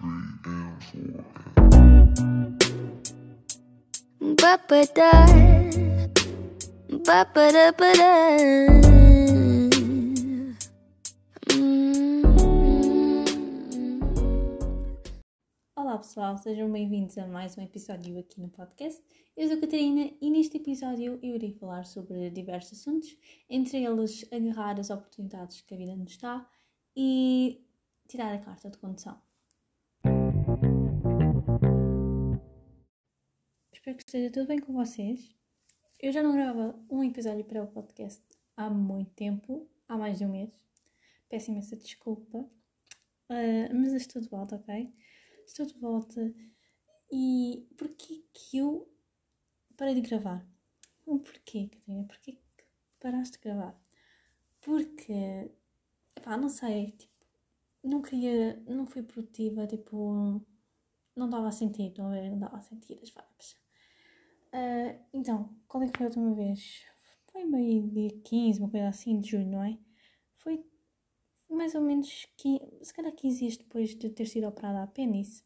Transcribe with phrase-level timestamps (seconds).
[0.00, 0.38] Hum.
[15.74, 19.02] Olá pessoal, sejam bem-vindos a mais um episódio aqui no podcast.
[19.36, 23.16] Eu sou Catarina e neste episódio eu irei falar sobre diversos assuntos,
[23.50, 26.48] entre eles agarrar as oportunidades que a vida nos dá
[26.96, 27.64] e
[28.06, 29.27] tirar a carta de condução.
[33.78, 35.32] Espero que esteja tudo bem com vocês.
[36.00, 38.20] Eu já não gravo um episódio para o podcast
[38.56, 40.50] há muito tempo, há mais de um mês.
[41.28, 44.92] Peço imensa desculpa, uh, mas estou de volta, ok?
[45.46, 46.34] Estou de volta
[47.12, 48.92] e porquê que eu
[49.76, 50.44] parei de gravar?
[51.06, 52.04] O porquê, Catarina?
[52.04, 52.64] Porquê que
[52.98, 53.80] paraste de gravar?
[54.60, 55.52] Porque,
[56.20, 57.14] pá, não sei, tipo,
[57.84, 60.44] não queria, não fui produtiva, tipo,
[61.14, 62.28] não estava a sentir, estão a ver?
[62.28, 63.67] Não estava a sentir as vibes.
[64.52, 66.82] Uh, então, quando é que foi a última vez?
[67.32, 69.78] Foi meio dia 15, uma coisa assim, de junho, não é?
[70.38, 70.64] Foi
[71.48, 75.44] mais ou menos, 15, se calhar 15 dias depois de ter sido operada a pênis.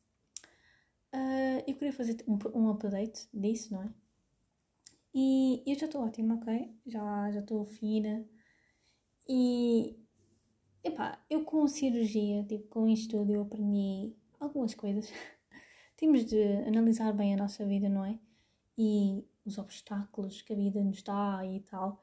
[1.14, 3.91] Uh, eu queria fazer um, um update disso, não é?
[5.14, 6.75] E eu já estou ótima, ok?
[6.87, 8.27] Já estou fina.
[9.28, 9.97] E,
[10.83, 15.11] epá, eu com cirurgia, tipo, com isto tudo, eu aprendi algumas coisas.
[15.97, 18.19] Temos de analisar bem a nossa vida, não é?
[18.77, 22.03] E os obstáculos que a vida nos dá e tal.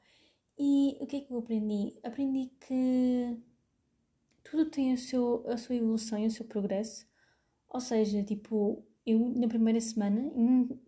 [0.58, 1.98] E o que é que eu aprendi?
[2.04, 3.38] Aprendi que
[4.44, 7.08] tudo tem o seu, a sua evolução e o seu progresso.
[7.70, 10.22] Ou seja, tipo, eu na primeira semana,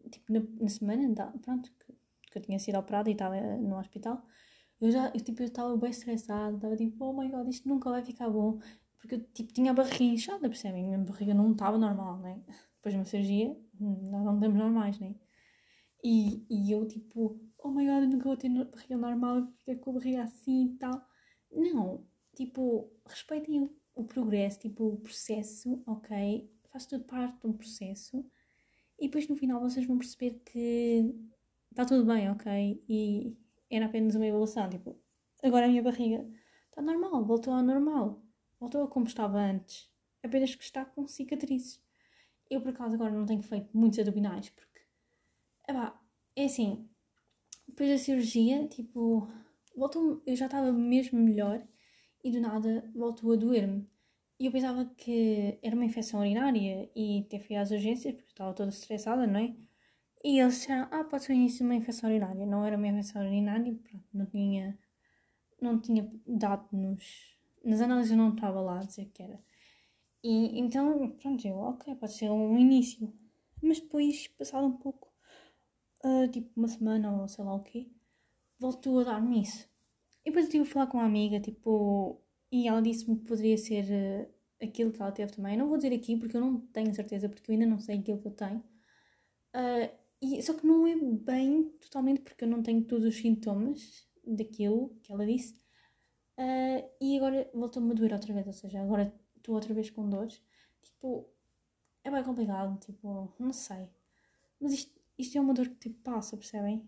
[0.09, 1.93] tipo, na, na semana, pronto, que,
[2.31, 4.25] que, eu tinha sido operada e estava no hospital,
[4.81, 7.89] eu já, eu, tipo, eu estava bem estressada, estava tipo, oh my god, isto nunca
[7.89, 8.59] vai ficar bom.
[8.99, 10.83] Porque eu, tipo, tinha a barriga inchada, percebem?
[10.85, 12.41] A minha barriga não estava normal, né?
[12.75, 15.15] Depois de uma cirurgia, nós não estamos normais, né?
[16.03, 19.91] E, e eu tipo, oh my god, eu nunca vou ter barriga normal, fica com
[19.91, 21.07] a barriga assim e tal.
[21.51, 22.05] Não,
[22.35, 26.49] tipo, respeitem o, o progresso, tipo, o processo, ok?
[26.71, 28.25] Faz tudo parte de um processo.
[28.99, 31.13] E depois no final vocês vão perceber que
[31.71, 32.83] está tudo bem, ok?
[32.89, 33.37] E
[33.69, 34.99] era apenas uma evolução, tipo,
[35.43, 36.27] agora a minha barriga
[36.69, 38.23] está normal, voltou ao normal,
[38.59, 39.89] voltou a como estava antes,
[40.23, 41.81] apenas que está com cicatrizes.
[42.49, 44.71] Eu por acaso agora não tenho feito muitos abdominais, porque
[45.71, 45.97] Epá,
[46.35, 46.87] é assim,
[47.67, 49.27] depois da cirurgia, tipo,
[49.75, 51.65] voltou eu já estava mesmo melhor
[52.23, 53.87] e do nada voltou a doer-me.
[54.39, 58.53] E eu pensava que era uma infecção urinária e ter fui às urgências porque estava
[58.53, 59.55] toda estressada, não é?
[60.23, 62.45] E eles disseram, ah, pode ser início de uma infecção urinária.
[62.45, 64.79] Não era uma infecção urinária, pronto, não tinha,
[65.61, 69.39] não tinha dado nos, nas análises não estava lá a dizer que era.
[70.23, 73.13] E então, pronto, eu, ok, pode ser um início.
[73.61, 75.10] Mas depois, passado um pouco,
[76.05, 77.87] uh, tipo uma semana ou sei lá o quê,
[78.59, 79.67] voltou a dar-me isso.
[80.25, 83.57] E depois eu estive a falar com uma amiga, tipo, e ela disse-me que poderia
[83.57, 84.29] ser uh,
[84.63, 85.53] aquilo que ela teve também.
[85.53, 87.99] Eu não vou dizer aqui porque eu não tenho certeza, porque eu ainda não sei
[87.99, 88.63] aquilo que eu tenho.
[89.55, 89.89] Uh,
[90.21, 94.95] e, só que não é bem totalmente porque eu não tenho todos os sintomas daquilo
[95.01, 95.55] que ela disse.
[96.37, 100.07] Uh, e agora voltou-me a doer outra vez, ou seja, agora estou outra vez com
[100.09, 100.41] dores.
[100.83, 101.27] Tipo,
[102.03, 103.87] é bem complicado, tipo, não sei.
[104.59, 106.87] Mas isto isto é uma dor que tipo passa, percebem?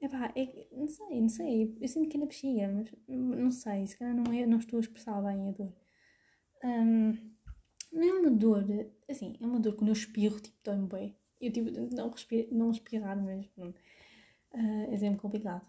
[0.00, 1.76] Epá, é, não sei, não sei.
[1.80, 4.78] Eu sinto que é na bexiga, mas não sei, se calhar não, é, não estou
[4.78, 5.72] a expressar bem a dor.
[6.64, 7.12] Um,
[7.92, 8.64] não é uma dor,
[9.08, 11.16] assim, é uma dor quando eu espirro, tipo, dói-me bem.
[11.40, 13.50] Eu tipo, não, respiro, não espirrar mesmo.
[14.52, 15.66] Uh, é sempre complicado.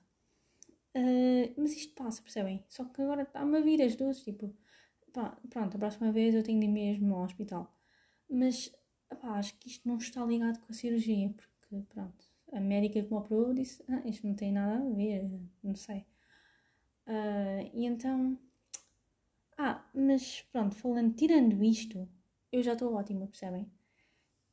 [0.95, 2.63] Uh, mas isto passa, percebem?
[2.67, 4.55] Só que agora está-me a vir as dores, tipo,
[5.13, 7.75] pá, pronto, a próxima vez eu tenho de ir mesmo ao hospital.
[8.29, 8.71] Mas,
[9.21, 11.58] pá, acho que isto não está ligado com a cirurgia, porque
[11.89, 15.29] pronto, a médica que me operou disse: Ah, isto não tem nada a ver,
[15.63, 16.05] não sei.
[17.07, 18.37] Uh, e então.
[19.57, 22.07] Ah, mas pronto, falando, tirando isto,
[22.51, 23.69] eu já estou ótima, percebem?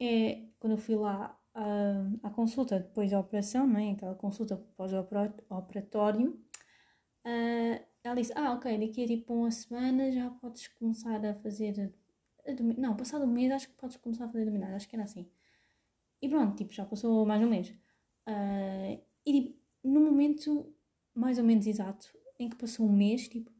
[0.01, 3.93] É quando eu fui lá uh, à consulta depois da operação, não é?
[3.93, 6.33] Aquela consulta pós-operatório,
[7.25, 11.93] uh, ela disse: Ah, ok, daqui a tipo uma semana já podes começar a fazer.
[12.79, 15.29] Não, passado um mês acho que podes começar a fazer dominar, acho que era assim.
[16.21, 17.69] E pronto, tipo, já passou mais um mês.
[18.29, 20.75] Uh, e tipo, no momento
[21.15, 23.51] mais ou menos exato em que passou um mês, tipo,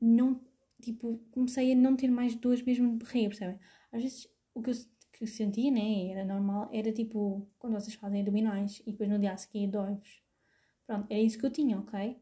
[0.00, 0.40] não,
[0.80, 3.58] tipo, comecei a não ter mais dores mesmo de barriga, percebem?
[3.92, 4.74] Às vezes o que eu,
[5.12, 9.32] que sentia, né, era normal, era tipo, quando vocês fazem abdominais e depois no dia
[9.32, 10.22] a seguir dói-vos.
[10.86, 12.18] Pronto, era isso que eu tinha, ok?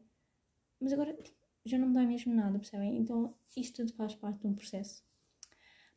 [0.79, 2.97] Mas agora tipo, já não me dá mesmo nada, percebem?
[2.97, 5.03] Então isto tudo faz parte de um processo.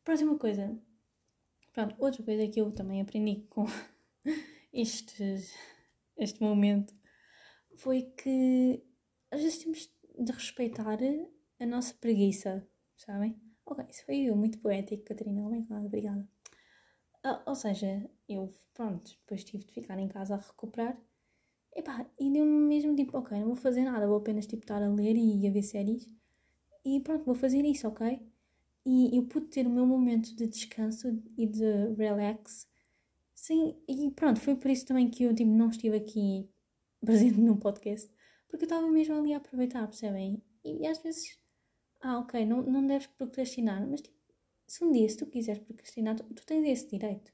[0.05, 0.79] Próxima coisa,
[1.76, 3.67] Pronto, outra coisa que eu também aprendi com
[4.73, 5.23] este,
[6.17, 6.94] este momento
[7.76, 8.82] foi que
[9.31, 10.99] às vezes temos de respeitar
[11.61, 13.38] a nossa preguiça, sabem?
[13.67, 15.43] Ok, isso foi muito poético, Catarina.
[15.84, 16.26] Obrigada.
[17.23, 20.99] Ah, ou seja, eu, pronto, depois tive de ficar em casa a recuperar.
[21.75, 24.88] Epá, e deu-me mesmo tipo, ok, não vou fazer nada, vou apenas tipo estar a
[24.88, 26.08] ler e a ver séries.
[26.82, 28.19] E pronto, vou fazer isso, ok?
[28.87, 32.69] E eu pude ter o meu momento de descanso e de relax.
[33.35, 36.49] Sim, e pronto, foi por isso também que eu tipo, não estive aqui
[37.05, 38.09] presente no podcast.
[38.49, 40.41] Porque eu estava mesmo ali a aproveitar, percebem?
[40.65, 41.37] E, e às vezes,
[42.00, 44.17] ah, ok, não, não deves procrastinar, mas tipo,
[44.69, 47.33] se um dia, se tu quiseres procrastinar, tu, tu tens esse direito.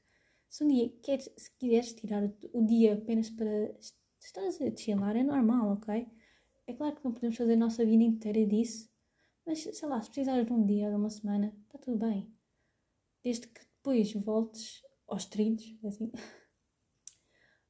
[0.49, 2.23] Se um dia queres, se quiseres tirar
[2.53, 3.75] o, dia apenas para
[4.19, 6.07] estar a chilar, é normal, ok?
[6.65, 8.89] É claro que não podemos fazer a nossa vida inteira disso,
[9.45, 12.33] mas sei lá, se precisares de um dia, de uma semana, está tudo bem.
[13.23, 16.11] Desde que depois voltes aos trilhos, assim.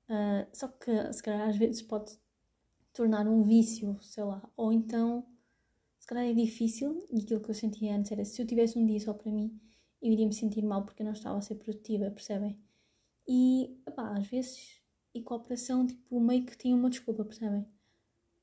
[0.07, 2.17] Uh, só que se calhar às vezes pode
[2.93, 5.25] tornar um vício, sei lá, ou então
[5.99, 8.85] se calhar é difícil e aquilo que eu sentia antes era se eu tivesse um
[8.85, 9.57] dia só para mim,
[10.01, 12.61] eu iria me sentir mal porque eu não estava a ser produtiva, percebem?
[13.25, 14.81] E opá, às vezes,
[15.13, 17.65] e cooperação, tipo, meio que tinha uma desculpa, percebem?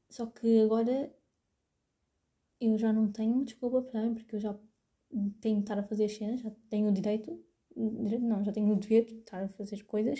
[0.08, 1.14] Só que agora
[2.60, 4.14] eu já não tenho desculpa, percebem?
[4.14, 4.58] Porque eu já
[5.40, 7.42] tenho de estar a fazer as cenas, já tenho o direito,
[7.76, 10.18] não, já tenho o dever de estar a fazer coisas,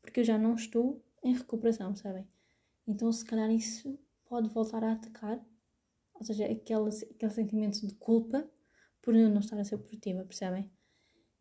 [0.00, 2.26] porque eu já não estou em recuperação, percebem?
[2.86, 5.44] Então, se calhar, isso pode voltar a atacar,
[6.14, 8.48] ou seja, aquele, aquele sentimento de culpa
[9.02, 10.70] por eu não estar a ser produtiva, percebem?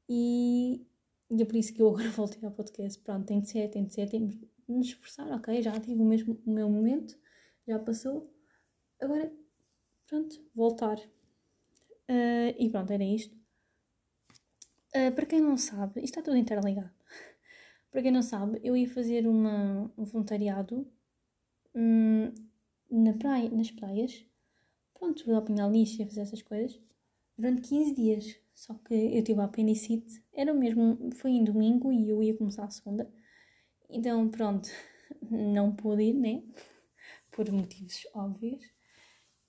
[0.08, 0.86] E,
[1.32, 3.00] e é por isso que eu agora voltei ao podcast.
[3.02, 5.62] Pronto, tem de ser, tem de ser, temos de nos esforçar, ok?
[5.62, 7.18] Já tive o, mesmo, o meu momento,
[7.68, 8.32] já passou.
[9.00, 9.32] Agora,
[10.08, 10.98] pronto, voltar.
[12.10, 13.36] Uh, e pronto, era isto.
[14.96, 16.92] Uh, para quem não sabe, isto está tudo interligado.
[17.92, 20.88] para quem não sabe, eu ia fazer uma, um voluntariado
[21.74, 22.34] hum,
[22.90, 24.26] na praia, nas praias.
[24.94, 26.80] Pronto, a apanhar lixo e fazer essas coisas.
[27.38, 28.46] Durante 15 dias.
[28.56, 30.24] Só que eu tive a apendicite.
[30.34, 33.12] Era mesmo, foi em domingo e eu ia começar a segunda.
[33.90, 34.70] Então, pronto,
[35.30, 36.44] não pude ir, né?
[37.32, 38.75] Por motivos óbvios.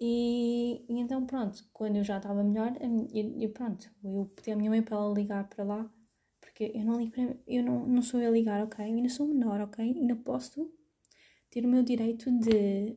[0.01, 2.73] E, e, então, pronto, quando eu já estava melhor,
[3.15, 5.91] eu, eu, pronto, eu pedi à minha mãe para ela ligar para lá,
[6.41, 8.85] porque eu não ligo para, eu não, não sou eu a ligar, ok?
[8.85, 9.85] Eu ainda sou menor, ok?
[9.85, 10.71] Ainda posso
[11.51, 12.97] ter o meu direito de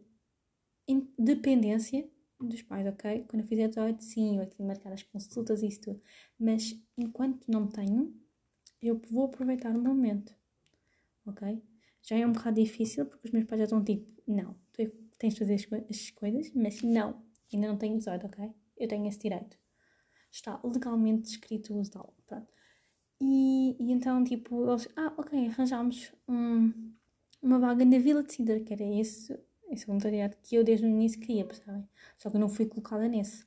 [0.87, 2.09] independência
[2.39, 3.25] dos pais, ok?
[3.29, 6.01] Quando eu fizer 18, sim, eu tenho que marcar as consultas e isso tudo.
[6.39, 8.13] Mas enquanto não tenho,
[8.81, 10.33] eu vou aproveitar o momento,
[11.25, 11.61] ok?
[12.01, 14.81] Já é um bocado difícil porque os meus pais já estão tipo, não, tu
[15.19, 15.55] tens de fazer
[15.89, 17.21] as, coisas, mas não,
[17.53, 18.51] ainda não tenho 18, ok?
[18.77, 19.57] Eu tenho esse direito.
[20.31, 22.47] Está legalmente descrito o uso da pronto.
[23.21, 26.89] E, e então, tipo, eles, ah, ok, arranjámos um
[27.41, 29.37] uma vaga na Vila de Sintra, que era esse,
[29.69, 31.87] esse voluntariado que eu desde o início queria, percebem?
[32.17, 33.43] Só que eu não fui colocada nesse.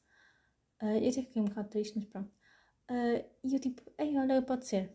[0.80, 2.30] Uh, eu até fiquei um bocado triste, mas pronto.
[2.90, 4.90] Uh, e eu tipo, ei, olha, pode ser.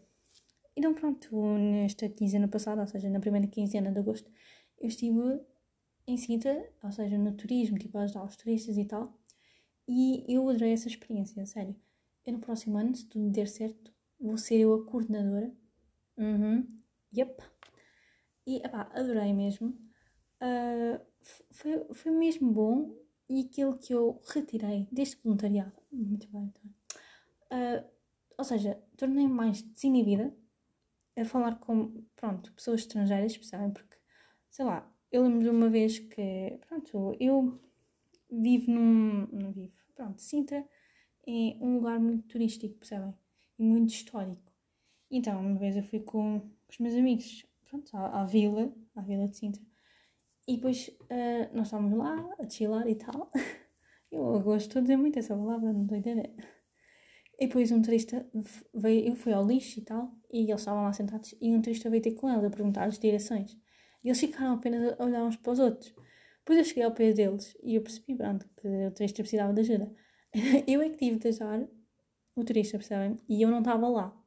[0.76, 4.32] Então pronto, nesta quinzena passada, ou seja, na primeira quinzena de agosto,
[4.80, 5.40] eu estive
[6.08, 9.14] em Sintra, ou seja, no turismo, tipo ajudar os turistas e tal.
[9.88, 11.76] E eu adorei essa experiência, sério.
[12.26, 15.54] Eu no próximo ano, se tudo der certo, vou ser eu a coordenadora.
[16.18, 16.82] Uhum.
[17.16, 17.44] Yep.
[18.46, 19.78] E epá, adorei mesmo.
[20.42, 21.00] Uh,
[21.52, 22.96] foi, foi mesmo bom
[23.30, 25.74] e aquilo que eu retirei deste voluntariado.
[25.92, 26.74] Muito bem, muito bem.
[27.52, 27.86] Uh,
[28.38, 30.34] ou seja, tornei-me mais desinibida
[31.18, 33.72] a falar com, pronto, pessoas estrangeiras, percebem?
[33.72, 33.98] Porque,
[34.50, 37.60] sei lá, eu lembro de uma vez que, pronto, eu
[38.30, 40.68] vivo num, não vivo, pronto, Sintra
[41.26, 43.14] é um lugar muito turístico, percebem?
[43.60, 44.52] E muito histórico.
[45.10, 49.28] Então, uma vez eu fui com os meus amigos pronto, à, à vila, à vila
[49.28, 49.62] de Sintra.
[50.48, 53.32] E depois uh, nós estávamos lá a chilar e tal.
[54.10, 56.34] Eu gosto de dizer muito essa palavra, não estou a entender.
[57.38, 58.26] E depois um turista
[58.74, 61.90] veio, eu fui ao lixo e tal, e eles estavam lá sentados, e um turista
[61.90, 63.58] veio ter com eles a perguntar as direções.
[64.08, 65.94] E eles ficaram apenas a olhar uns para os outros.
[66.38, 69.60] Depois eu cheguei ao pé deles e eu percebi, pronto, que o turista precisava de
[69.60, 69.94] ajuda.
[70.66, 71.68] eu é que tive de ajudar
[72.34, 73.18] o turista, percebem?
[73.28, 74.18] E eu não estava lá.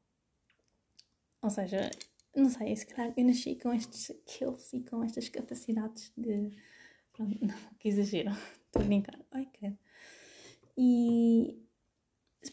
[1.40, 1.88] Ou seja,
[2.37, 6.50] não sei, se calhar eu nasci com estes skills e com estas capacidades de.
[7.14, 8.32] Pronto, não, que exagero,
[8.66, 9.18] estou a brincar.
[9.30, 9.78] Ai, quero.
[10.76, 11.58] E.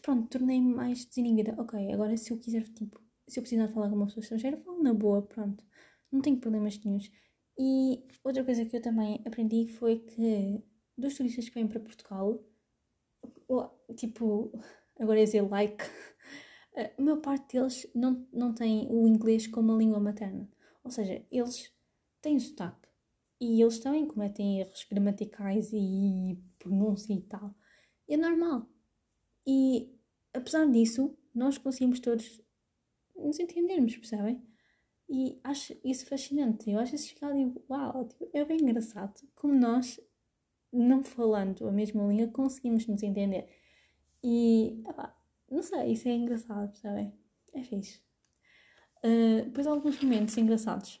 [0.00, 1.54] Pronto, tornei-me mais desinibida.
[1.58, 4.82] Ok, agora se eu quiser, tipo, se eu precisar falar com uma pessoa estrangeira, falo
[4.82, 5.67] na boa, pronto.
[6.10, 7.10] Não tenho problemas nenhums.
[7.58, 10.62] E outra coisa que eu também aprendi foi que
[10.96, 12.42] dos turistas que vêm para Portugal,
[13.96, 14.52] tipo,
[14.98, 15.84] agora é dizer like,
[16.76, 20.48] a maior parte deles não, não tem o inglês como a língua materna.
[20.84, 21.72] Ou seja, eles
[22.22, 22.88] têm sotaque.
[23.40, 27.54] E eles também cometem erros gramaticais e pronúncia e tal.
[28.08, 28.68] É normal.
[29.46, 29.94] E
[30.34, 32.40] apesar disso, nós conseguimos todos
[33.16, 34.42] nos entendermos, percebem?
[35.08, 36.70] E acho isso fascinante.
[36.70, 39.98] Eu vezes fico ali, uau, tipo, é bem engraçado como nós,
[40.72, 43.48] não falando a mesma língua, conseguimos nos entender.
[44.22, 44.82] E,
[45.50, 47.12] não sei, isso é engraçado, percebem?
[47.54, 48.00] É fixe.
[48.98, 51.00] Uh, depois alguns momentos engraçados.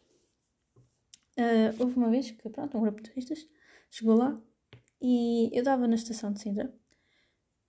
[1.36, 3.48] Uh, houve uma vez que, pronto, um grupo de turistas
[3.90, 4.40] chegou lá
[5.00, 6.74] e eu estava na estação de Sintra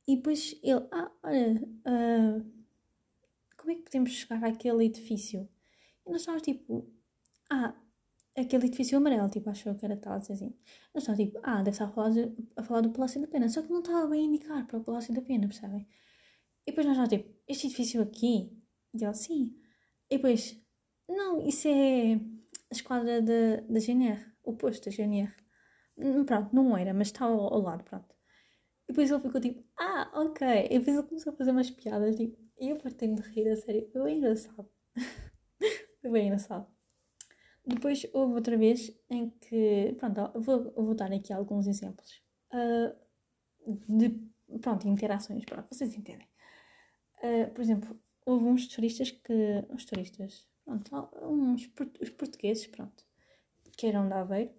[0.07, 2.45] e depois ele, ah, olha, uh,
[3.57, 5.47] como é que podemos chegar àquele edifício?
[6.09, 6.91] Nós estávamos tipo,
[7.51, 7.73] ah,
[8.37, 10.55] aquele edifício amarelo, tipo, achou que era tal, assim.
[10.93, 13.49] Nós estávamos tipo, ah, deve estar a falar, de, a falar do Palácio da Pena,
[13.49, 15.87] só que não estava bem a indicar para o Palácio da Pena, percebem?
[16.67, 18.51] E depois nós estávamos tipo, este edifício aqui?
[18.93, 19.55] E ele, sim.
[20.09, 20.61] E depois,
[21.07, 22.19] não, isso é a
[22.71, 25.33] esquadra da, GNR, o posto da GNR.
[25.97, 28.15] Hum, pronto, não era, mas está ao, ao lado, pronto.
[28.87, 30.47] E depois ele ficou tipo, ah, ok.
[30.71, 33.55] E depois ele começou a fazer umas piadas, tipo, e eu parti-me de rir, a
[33.55, 33.89] sério.
[33.93, 34.69] Bem engraçado.
[36.01, 36.65] Bem engraçado.
[37.65, 42.21] Depois houve outra vez em que, pronto, vou, vou dar aqui alguns exemplos
[42.53, 42.95] uh,
[43.87, 44.09] de,
[44.59, 46.27] pronto, interações, pronto, vocês entendem.
[47.21, 51.69] Uh, por exemplo, houve uns turistas que, uns turistas, pronto, uns
[52.01, 53.03] os portugueses, pronto,
[53.77, 54.51] que eram de Aveiro,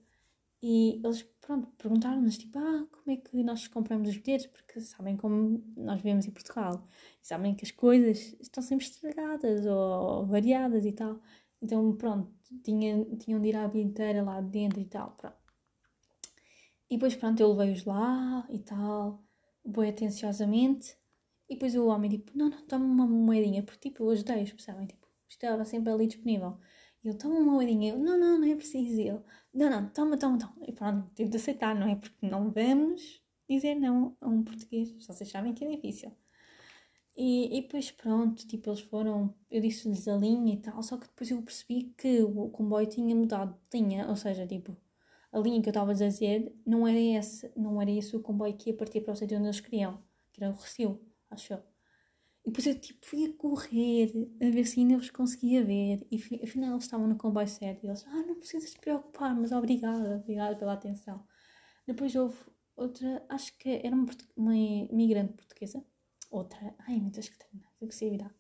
[0.63, 4.47] e eles, pronto, perguntaram-nos, tipo, ah, como é que nós compramos os bilhetes?
[4.47, 6.87] Porque sabem como nós vivemos em Portugal.
[7.23, 11.21] E sabem que as coisas estão sempre estragadas ou variadas e tal.
[11.63, 12.31] Então, pronto,
[12.63, 15.37] tinha, tinham de ir à bilheteira lá dentro e tal, pronto.
[16.91, 19.23] E depois, pronto, eu levei-os lá e tal,
[19.65, 20.97] bem atenciosamente.
[21.49, 24.87] E depois o homem, tipo, não, não, toma uma moedinha, porque, tipo, eu ajudei-os, percebem?
[24.87, 26.59] Tipo, estava sempre ali disponível.
[27.03, 27.93] E ele, toma uma moedinha.
[27.95, 29.01] Eu, não, não, não é preciso.
[29.01, 29.21] E ele,
[29.53, 30.55] não, não, toma, toma, toma.
[30.67, 31.97] E pronto, tive de aceitar, não é?
[31.97, 34.93] Porque não vamos dizer não a um português.
[35.05, 36.13] Vocês sabem que é difícil.
[37.17, 41.07] E, e depois, pronto, tipo, eles foram, eu disse-lhes a linha e tal, só que
[41.07, 44.77] depois eu percebi que o comboio tinha mudado de linha, ou seja, tipo,
[45.33, 48.57] a linha que eu estava a dizer não era esse, não era esse o comboio
[48.57, 50.03] que ia partir para o sítio onde eles queriam,
[50.33, 51.70] que era o Recio, acho eu.
[52.45, 56.07] E depois eu tipo, fui a correr a ver se ainda os conseguia ver.
[56.11, 57.85] E afinal eles estavam no comboio certo.
[57.85, 61.25] E eles, ah, não precisas te preocupar, mas obrigada, obrigada pela atenção.
[61.87, 62.37] Depois houve
[62.77, 64.07] outra, acho que era uma,
[64.37, 65.85] uma imigrante portuguesa.
[66.31, 68.35] Outra, ai meu Deus, que se virar.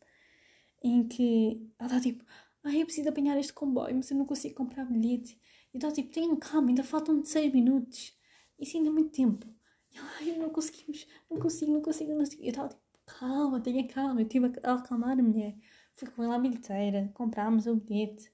[0.83, 2.25] Em que ela está tipo,
[2.64, 5.38] ai eu preciso apanhar este comboio, mas eu não consigo comprar bilhete.
[5.75, 8.16] E está tipo, tenham calma, ainda faltam 6 minutos.
[8.59, 9.47] Isso ainda é muito tempo.
[9.92, 12.42] E ela, ai, não conseguimos, não consigo, não consigo, não consigo.
[12.42, 12.83] E eu estava tipo,
[13.18, 14.20] calma, tenha calma.
[14.22, 15.56] Eu tive a acalmar a mulher.
[15.94, 18.32] Fui com ela à bilheteira, comprámos o bilhete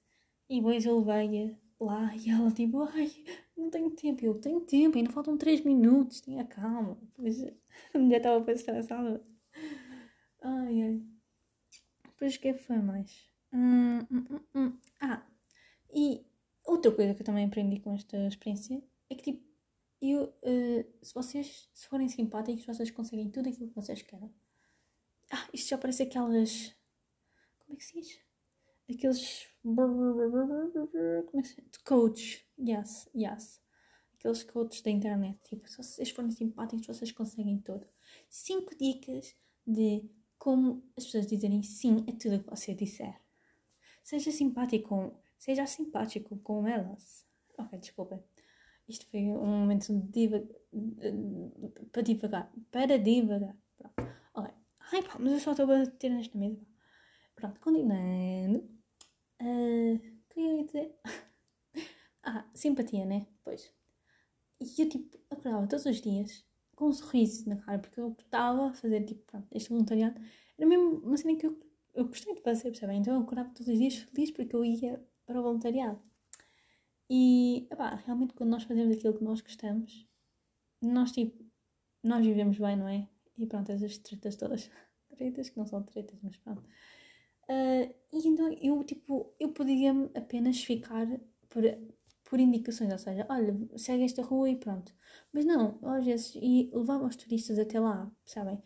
[0.49, 3.11] e depois eu levei-a lá e ela tipo, ai,
[3.57, 4.25] não tenho tempo.
[4.25, 6.97] Eu tenho tempo, ainda faltam 3 minutos, tenha calma.
[7.03, 7.43] Depois
[7.95, 9.23] a mulher estava bem estressada.
[10.43, 11.03] Ai, ai.
[12.05, 13.29] Depois o que foi mais?
[13.53, 14.79] Hum, hum, hum, hum.
[15.01, 15.23] Ah,
[15.93, 16.25] e
[16.65, 19.47] outra coisa que eu também aprendi com esta experiência é que tipo,
[20.01, 24.33] eu, uh, se vocês se forem simpáticos, vocês conseguem tudo aquilo que vocês querem.
[25.31, 26.75] Ah, isto já parece aquelas.
[27.59, 28.21] Como é que se diz?
[28.89, 29.49] Aqueles.
[29.63, 31.79] Como é que se diz?
[31.85, 32.47] Coach.
[32.59, 33.61] Yes, yes.
[34.15, 35.39] Aqueles coaches da internet.
[35.45, 37.87] Tipo, se vocês forem simpáticos, vocês conseguem tudo.
[38.29, 39.35] Cinco dicas
[39.67, 43.21] de como as pessoas dizerem sim a tudo o que você disser.
[44.03, 45.19] Seja simpático com.
[45.39, 47.27] Seja simpático com elas.
[47.59, 48.25] Ok, desculpa.
[48.89, 50.29] Isto foi um momento de
[51.91, 52.53] para divagar.
[52.71, 53.57] Para divagar.
[53.77, 54.17] Pronto.
[54.93, 56.65] Ai pá, mas eu só estou a bater nesta mesa.
[57.35, 58.59] Pronto, continuando.
[59.41, 59.99] Uh,
[60.31, 60.95] queria dizer.
[62.23, 63.27] ah, simpatia, né?
[63.45, 63.73] Pois.
[64.61, 66.45] E eu tipo, acordava todos os dias
[66.77, 70.21] com um sorriso na cara, porque eu gostava de fazer tipo, pronto, este voluntariado.
[70.59, 71.59] Era mesmo uma cena que eu,
[71.95, 73.01] eu gostei de fazer, percebem?
[73.01, 76.01] Então eu acordava todos os dias feliz porque eu ia para o voluntariado.
[77.11, 80.07] E, epá, realmente quando nós fazemos aquilo que nós gostamos,
[80.83, 81.45] nós tipo,
[82.03, 83.09] nós vivemos bem, não é?
[83.39, 84.71] E pronto, essas tretas todas.
[85.17, 86.63] tretas que não são tretas, mas pronto.
[87.49, 91.07] Uh, e então eu, tipo, eu podia apenas ficar
[91.49, 91.63] por,
[92.25, 94.93] por indicações, ou seja, olha, segue esta rua e pronto.
[95.33, 98.61] Mas não, às vezes, e levava os turistas até lá, percebem?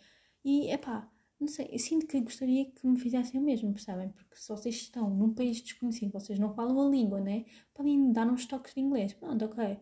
[0.45, 4.11] E, epá, não sei, sinto que gostaria que me fizessem o mesmo, percebem?
[4.11, 7.45] Porque se vocês estão num país desconhecido, vocês não falam a língua, né?
[7.75, 9.79] Podem dar uns toques de inglês, pronto, ok.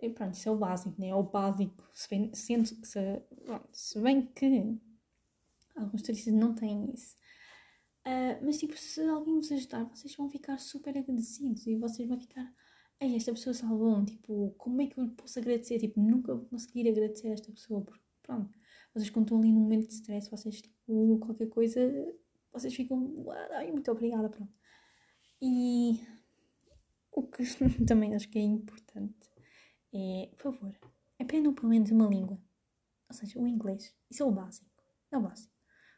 [0.00, 1.08] E pronto, isso é o básico, né?
[1.08, 1.84] É o básico.
[1.92, 2.64] Se bem, se,
[3.72, 4.78] se bem que
[5.74, 7.16] alguns turistas não têm isso.
[8.06, 12.18] Uh, mas tipo, se alguém vos ajudar, vocês vão ficar super agradecidos e vocês vão
[12.18, 12.54] ficar,
[13.00, 15.78] ei, esta pessoa salvou-me, tipo, como é que eu posso agradecer?
[15.78, 18.56] Tipo, nunca vou conseguir agradecer a esta pessoa, porque pronto,
[18.94, 21.80] vocês quando estão ali num momento de stress, vocês tipo, qualquer coisa,
[22.52, 24.52] vocês ficam, ai, muito obrigada, pronto.
[25.42, 26.00] E
[27.12, 27.42] o que
[27.86, 29.28] também acho que é importante
[29.92, 30.74] é, por favor,
[31.18, 32.38] aprendam pelo menos uma língua.
[33.08, 33.94] Ou seja, o inglês.
[34.10, 34.70] Isso é o básico.
[35.10, 35.52] É o básico.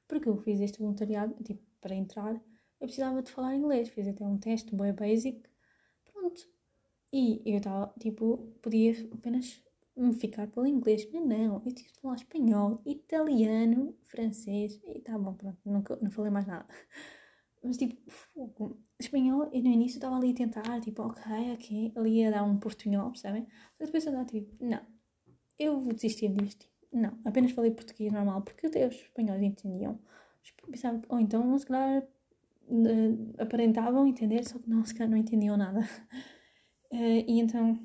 [0.08, 3.88] Porque eu fiz este voluntariado, tipo, para entrar, eu precisava de falar inglês.
[3.88, 5.42] Fiz até um teste, bem basic.
[6.12, 6.40] Pronto.
[7.12, 9.62] E eu estava, tipo, podia apenas
[9.96, 11.08] me ficar pelo inglês.
[11.12, 14.80] Mas não, eu tive de falar espanhol, italiano, francês.
[14.84, 15.58] E tá bom, pronto.
[15.64, 16.66] Nunca, não falei mais nada.
[17.62, 18.80] Mas tipo, fogo.
[19.00, 22.58] Espanhol, e no início estava ali a tentar, tipo, ok, ok, ali a dar um
[22.58, 23.46] portunhol, percebem?
[23.78, 24.80] Mas depois eu tipo, não,
[25.58, 26.66] eu vou desistir disto.
[26.92, 29.98] Não, apenas falei português normal, porque até os espanhóis entendiam.
[31.08, 35.80] Ou então, se calhar, uh, aparentavam entender, só que não, se calhar não entendiam nada.
[36.90, 36.96] Uh,
[37.28, 37.78] e então,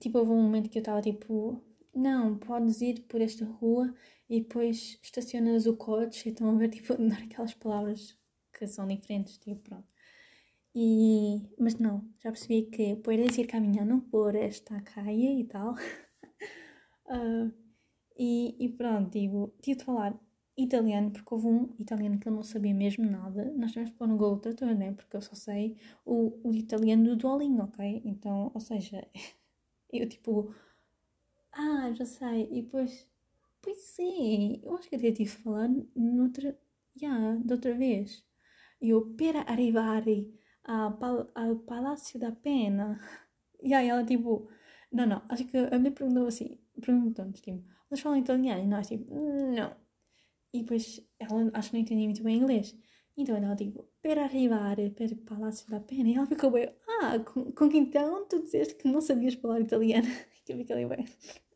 [0.00, 1.62] tipo, houve um momento que eu estava tipo,
[1.94, 3.94] não, podes ir por esta rua
[4.28, 8.17] e depois estacionas o coche e estão a ver, tipo, dar aquelas palavras
[8.58, 9.86] que são diferentes, tipo, pronto.
[10.74, 15.74] E, mas não, já percebi que puedes ir caminhando por esta calle e tal.
[17.06, 17.52] uh,
[18.18, 20.18] e, e pronto, tipo, tive de falar
[20.56, 23.52] italiano, porque houve um italiano que eu não sabia mesmo nada.
[23.56, 24.92] Nós tivemos de pôr no Google Tradutor, né?
[24.92, 28.02] Porque eu só sei o, o italiano do Duolingo, ok?
[28.04, 29.06] Então, ou seja,
[29.92, 30.54] eu tipo,
[31.52, 32.48] ah, já sei.
[32.50, 33.06] E depois,
[33.62, 36.58] pois sim, eu acho que até tive de falar noutra,
[37.00, 38.24] yeah, de outra vez.
[38.80, 40.32] Eu, per arrivare
[40.64, 40.98] ao,
[41.34, 43.00] ao Palácio da Pena.
[43.60, 44.48] E aí ela, tipo,
[44.92, 48.62] não, não, acho que a minha perguntou assim, perguntou-nos, tipo, eles falam italiano?
[48.62, 49.74] E nós, tipo, não.
[50.52, 52.76] E depois ela, acho que não entendia muito bem inglês.
[53.16, 56.08] Então ela, tipo, per arrivare per Palácio da Pena.
[56.08, 60.06] E ela ficou bem, ah, com, que então tu disseste que não sabias falar italiano?
[60.44, 61.04] que eu fiquei bem.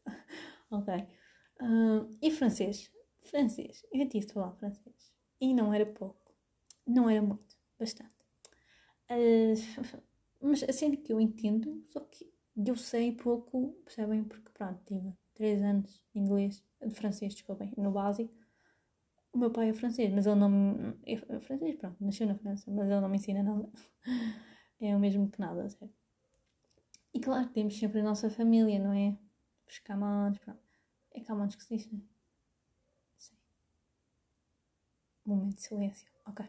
[0.70, 0.94] ok.
[1.60, 2.90] Uh, e francês?
[3.22, 3.82] Francês.
[3.92, 5.12] Eu tive de falar francês.
[5.40, 6.21] E não era pouco.
[6.86, 8.12] Não era muito, bastante.
[9.10, 9.54] Uh,
[10.40, 14.24] mas a cena que eu entendo, só que eu sei pouco, percebem?
[14.24, 18.34] Porque pronto, tive 3 anos de inglês, de francês, desculpem, no básico.
[19.32, 20.94] O meu pai é francês, mas ele não me.
[21.04, 23.68] É francês, pronto, nasceu na França, mas ele não me ensina nada.
[24.84, 25.94] É o mesmo que nada, sério.
[27.14, 29.16] E claro, temos sempre a nossa família, não é?
[29.68, 30.60] Os camões, pronto.
[31.12, 32.02] É camões que se diz, não é?
[33.16, 33.36] Sim.
[35.24, 36.46] Momento de silêncio, ok.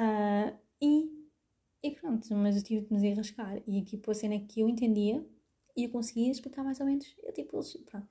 [0.00, 1.28] Uh, e,
[1.82, 3.62] e pronto, mas eu tive de me desenrascar.
[3.66, 5.22] E tipo, a cena que eu entendia
[5.76, 8.08] e eu conseguia explicar mais ou menos, eu tipo, eles, pronto.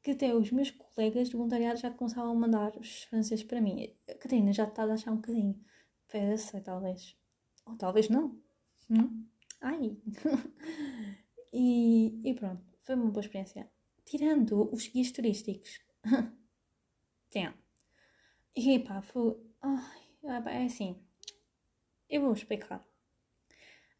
[0.00, 3.92] Que até os meus colegas de voluntariado já começavam a mandar os franceses para mim.
[4.20, 5.60] Catarina já está a achar um bocadinho.
[6.06, 7.16] Foi talvez.
[7.66, 8.40] Ou talvez não.
[8.88, 9.26] Hum?
[9.60, 9.96] Ai!
[11.52, 13.68] e, e pronto, foi uma boa experiência.
[14.04, 15.80] Tirando os guias turísticos.
[17.28, 17.52] Tem.
[18.54, 19.36] E pá, foi.
[19.60, 20.08] Ai,
[20.46, 21.07] é assim.
[22.08, 22.86] Eu vou explicar.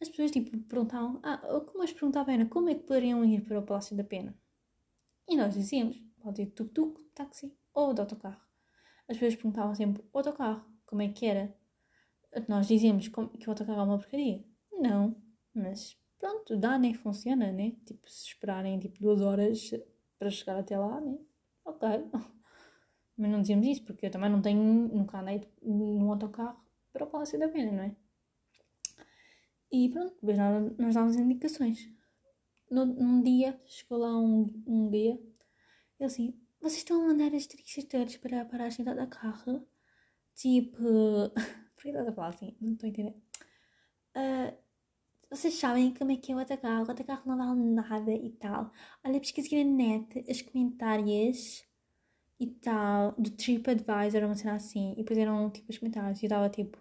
[0.00, 3.58] As pessoas tipo perguntavam, ah, como as perguntavam era como é que poderiam ir para
[3.58, 4.34] o Palácio da Pena?
[5.28, 8.40] E nós dizíamos, pode ir tuk-tuk, táxi ou de autocarro.
[9.08, 11.54] As pessoas perguntavam sempre, autocarro, como é que era?
[12.46, 14.44] Nós dizíamos que o autocarro é uma porcaria.
[14.72, 15.16] Não,
[15.52, 16.94] mas pronto, dá, né?
[16.94, 17.72] Funciona, né?
[17.84, 19.70] Tipo, se esperarem tipo duas horas
[20.18, 21.18] para chegar até lá, né?
[21.64, 21.88] Ok.
[23.16, 27.10] Mas não dizíamos isso, porque eu também não tenho, nunca andei num autocarro para o
[27.10, 27.96] Palácio da Pena, não é?
[29.70, 31.90] E pronto, depois nós, dávamos indicações.
[32.70, 35.12] No, num dia chegou lá um, um guia,
[35.98, 39.66] ele assim: Vocês estão a mandar as todos para, a cidade da carro?
[40.34, 41.30] Tipo.
[41.76, 42.56] Por que estás a falar assim?
[42.60, 43.14] Não estou a entender.
[44.16, 44.56] Uh,
[45.30, 46.86] vocês sabem como é que é o autocarro?
[46.86, 48.72] O autocarro não vale nada e tal.
[49.04, 51.67] Olha, pesquisei na net os comentários
[52.40, 56.28] e tal, do TripAdvisor, uma cena assim, e depois eram tipo os comentários, e eu
[56.28, 56.78] estava tipo,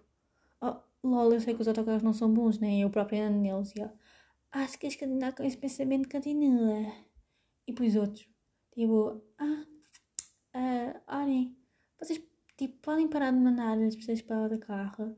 [0.61, 2.79] oh, lol, eu sei que os autocarros não são bons, né?
[2.79, 3.91] Eu própria ando neles, e eu,
[4.51, 6.81] ah, se queres continuar com esse pensamento, continua.
[7.67, 8.27] E depois outros,
[8.73, 9.65] tipo, ah,
[10.55, 11.57] uh, olhem,
[11.99, 12.21] vocês
[12.57, 15.17] tipo, podem parar de mandar as pessoas para o autocarro,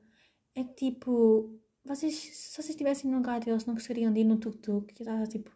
[0.55, 4.37] é que tipo, vocês, se vocês estivessem no lugar deles, não gostariam de ir no
[4.37, 5.51] tuk-tuk, que estava tipo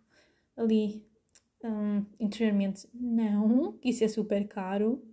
[0.57, 1.05] ali
[1.63, 5.03] um, interiormente, não, isso é super caro,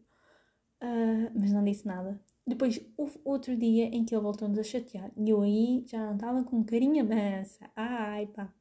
[0.82, 2.20] uh, mas não disse nada.
[2.46, 6.14] Depois houve outro dia em que ele voltou-nos a chatear e eu aí já não
[6.14, 7.70] estava com carinha mansa.
[7.76, 8.52] Ai pá.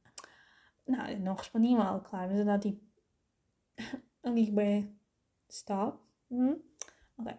[0.88, 2.82] Não, eu não respondi mal, claro, mas eu estava tipo.
[4.23, 4.95] Ali, bem,
[5.49, 5.99] stop.
[6.32, 6.60] Hum?
[7.17, 7.34] Ok.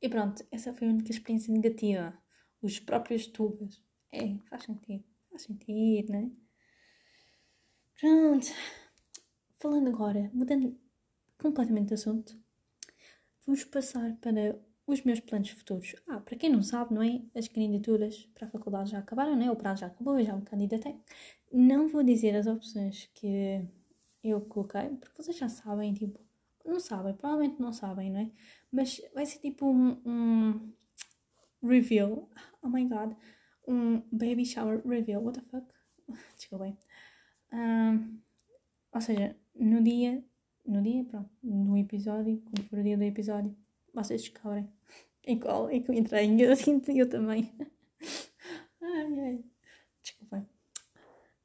[0.00, 2.16] E pronto, essa foi a única experiência negativa.
[2.62, 3.82] Os próprios tubas.
[4.12, 5.04] É, faz sentido.
[5.30, 6.30] Faz sentido, não é?
[8.00, 8.46] Pronto.
[9.64, 10.78] Falando agora, mudando
[11.38, 12.38] completamente de assunto,
[13.46, 15.96] vamos passar para os meus planos futuros.
[16.06, 17.22] Ah, para quem não sabe, não é?
[17.34, 19.50] As candidaturas para a faculdade já acabaram, não é?
[19.50, 21.00] O prazo já acabou, eu já me candidatei.
[21.50, 23.66] Não vou dizer as opções que
[24.22, 26.20] eu coloquei, porque vocês já sabem, tipo,
[26.62, 28.30] não sabem, provavelmente não sabem, não é?
[28.70, 30.72] Mas vai ser tipo um, um
[31.66, 32.28] reveal.
[32.60, 33.14] Oh my god.
[33.66, 35.24] Um baby shower reveal.
[35.24, 35.66] What the fuck?
[36.36, 36.76] Desculpem.
[37.50, 38.20] Um,
[38.92, 40.24] ou seja, no dia.
[40.66, 41.30] No dia, pronto.
[41.42, 43.56] No episódio, quando for o dia do episódio,
[43.92, 44.68] vocês descobrem
[45.26, 46.30] em qual é que eu entrei.
[46.40, 47.52] Eu sinto eu também.
[48.82, 49.44] ai, ai.
[50.02, 50.48] Desculpem.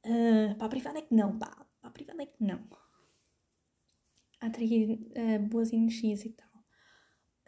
[0.04, 1.66] Uh, para a privada é que não, pá.
[1.80, 2.66] Para a privada é que não.
[4.40, 6.48] Atrair uh, boas energias e tal.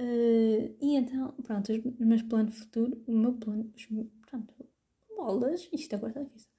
[0.01, 3.87] Uh, e então, pronto, os, meus planos futuros, o meu plano, os,
[4.27, 4.55] pronto,
[5.17, 6.51] bolas, isto agora está difícil.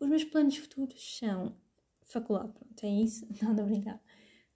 [0.00, 1.56] Os meus planos futuros são
[2.08, 4.00] faculdade, pronto, é isso, nada a brincar.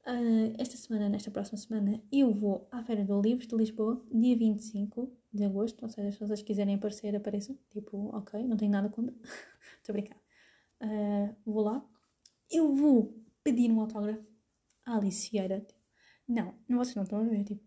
[0.04, 4.36] Uh, esta semana, nesta próxima semana, eu vou à Feira do Livro de Lisboa, dia
[4.36, 5.82] 25 de agosto.
[5.82, 7.56] Ou seja, se vocês quiserem aparecer, apareçam.
[7.70, 9.14] Tipo, ok, não tenho nada contra.
[9.78, 10.16] Estou a brincar.
[10.82, 11.84] Uh, vou lá.
[12.50, 14.26] Eu vou pedir um autógrafo
[14.84, 15.64] à Alice Vieira.
[16.26, 17.44] Não, vocês não estão a ver.
[17.44, 17.62] Tipo,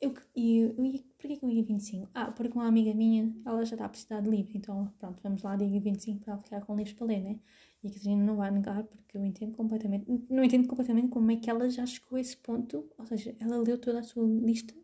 [0.00, 2.08] eu, eu, eu ia, porquê que eu ia 25?
[2.14, 4.56] Ah, porque uma amiga minha, ela já está a precisar de livro.
[4.56, 7.40] Então, pronto, vamos lá, dia 25 para ela ficar com livros para ler, né?
[7.82, 11.36] E a Catarina não vai negar, porque eu entendo completamente, não entendo completamente como é
[11.36, 14.74] que ela já chegou a esse ponto, ou seja, ela leu toda a sua lista,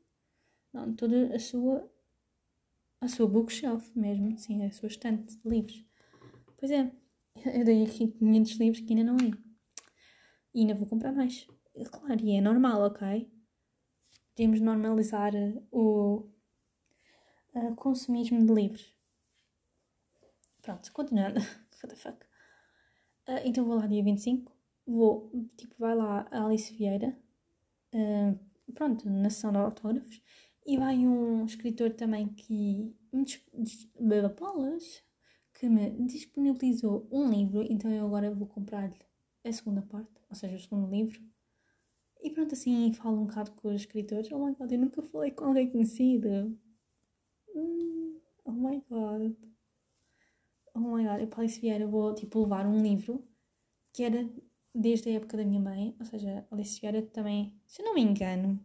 [0.72, 1.90] não, toda a sua,
[3.00, 5.84] a sua bookshelf mesmo, sim, a sua estante de livros.
[6.56, 6.90] Pois é,
[7.44, 9.34] eu dei aqui 500 livros que ainda não li.
[10.54, 11.46] E ainda vou comprar mais.
[11.90, 13.30] Claro, e é normal, ok?
[14.34, 15.32] Temos normalizar
[15.70, 16.30] o
[17.76, 18.94] consumismo de livros.
[20.62, 21.40] Pronto, continuando.
[21.82, 22.26] What the fuck?
[23.28, 24.52] Uh, então vou lá dia 25,
[24.86, 27.18] vou, tipo, vai lá a Alice Vieira,
[27.92, 28.38] uh,
[28.72, 30.22] pronto, na sessão de autógrafos,
[30.64, 33.24] e vai um escritor também que me,
[34.36, 35.02] Paulas,
[35.54, 38.94] que me disponibilizou um livro, então eu agora vou comprar-lhe
[39.44, 41.20] a segunda parte, ou seja, o segundo livro.
[42.22, 44.30] E pronto, assim falo um bocado com os escritores.
[44.32, 46.58] Oh my god, eu nunca falei com alguém conhecido.
[47.54, 49.55] Hum, oh my god
[50.76, 53.26] oh my god, eu para Alice Vieira vou tipo levar um livro
[53.92, 54.28] que era
[54.74, 58.02] desde a época da minha mãe, ou seja, Alice Vieira também, se eu não me
[58.02, 58.64] engano,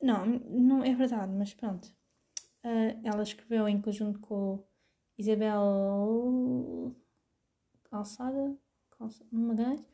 [0.00, 1.86] não, não é verdade, mas pronto,
[2.64, 4.62] uh, ela escreveu em conjunto com
[5.18, 6.94] Isabel
[7.84, 8.56] Calçada,
[8.90, 9.84] Calçada Magalhães.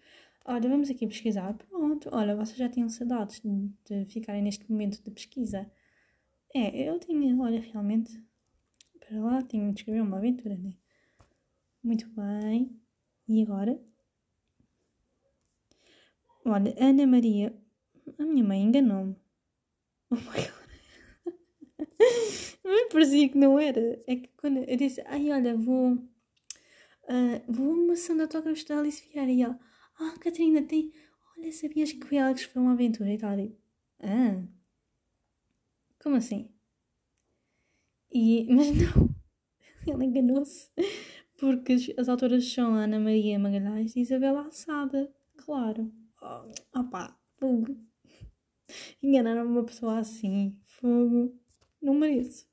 [0.44, 1.54] Olha, vamos aqui pesquisar.
[1.54, 5.68] Pronto, olha, vocês já tinham saudades de, de ficarem neste momento de pesquisa.
[6.54, 8.22] É, eu tinha, olha, realmente
[9.06, 10.72] para lá, tenho de escrever uma aventura, né?
[11.82, 12.80] Muito bem.
[13.28, 13.80] E agora?
[16.44, 17.54] Olha, Ana Maria.
[18.18, 19.16] A minha mãe enganou-me.
[20.08, 20.66] Oh my god.
[22.64, 24.02] Mas parecia que não era.
[24.06, 25.94] É que quando eu disse, ai olha, vou.
[25.94, 29.58] Uh, vou a uma sessão de autógrafos da Alice Vieira e ela,
[29.98, 30.92] ah, Catarina, tem.
[31.36, 33.38] Olha, sabias que foi ela que escreveu uma aventura e tal?
[33.38, 33.56] E,
[34.00, 34.42] ah,
[36.00, 36.55] como assim?
[38.10, 39.14] E, mas não,
[39.86, 40.70] ele enganou-se,
[41.38, 45.92] porque as autoras são Ana Maria Magalhães e Isabela Alçada, claro.
[46.22, 47.76] Oh, opá, fogo.
[49.02, 51.38] Enganaram uma pessoa assim, fogo.
[51.80, 52.48] Não mereço.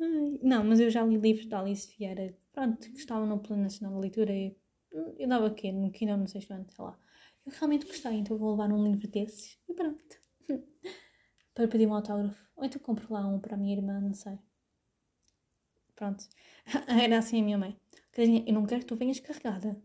[0.00, 3.62] Ai, não, mas eu já li livros da Alice Vieira, pronto, que estavam no Plano
[3.62, 4.56] Nacional da Leitura e
[5.18, 6.98] eu dava aqui no quinto ou no sexto ano, sei lá.
[7.46, 10.20] Eu realmente gostei, então vou levar um livro desses e pronto.
[11.54, 12.50] Para pedir um autógrafo.
[12.56, 14.38] Ou então compro lá um para a minha irmã, não sei.
[15.94, 16.28] Pronto.
[16.88, 17.76] Era assim a minha mãe.
[18.12, 19.80] Carinha, eu não quero que tu venhas carregada.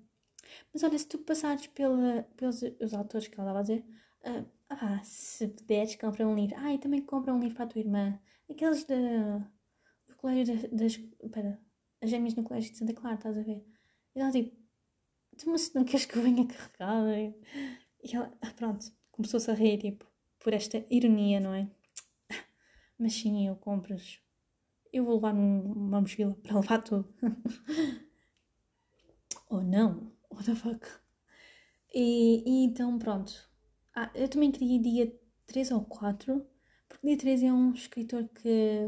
[0.73, 3.85] Mas olha, se tu passares pela, pelos os autores que ela estava a dizer,
[4.25, 6.55] uh, ah, se puderes, compra um livro.
[6.59, 8.19] Ah, e também compra um livro para a tua irmã.
[8.49, 9.37] Aqueles da,
[10.07, 10.93] do colégio das.
[11.21, 11.59] Espera,
[12.01, 13.65] as gêmeas no colégio de Santa Clara, estás a ver?
[14.15, 14.55] E ela tipo,
[15.37, 17.35] tu mas não queres que eu venha carregada?
[18.03, 20.05] E ela, ah, pronto, começou-se a rir, tipo,
[20.45, 21.67] por esta ironia, não é?
[22.99, 23.95] Mas sim, eu compro
[24.93, 27.11] Eu vou levar uma mochila para levar tudo.
[29.49, 30.11] Ou não.
[30.29, 30.85] What the fuck?
[31.91, 33.33] E, e, então, pronto.
[33.95, 36.45] Ah, eu também queria dia 3 ou 4,
[36.87, 38.87] porque dia 3 é um escritor que